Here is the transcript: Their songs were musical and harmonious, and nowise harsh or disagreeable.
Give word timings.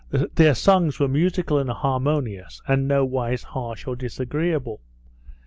Their 0.33 0.55
songs 0.55 0.99
were 0.99 1.07
musical 1.07 1.59
and 1.59 1.69
harmonious, 1.69 2.59
and 2.67 2.87
nowise 2.87 3.43
harsh 3.43 3.85
or 3.85 3.95
disagreeable. 3.95 4.81